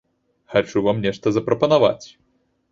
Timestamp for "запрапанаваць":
1.37-2.05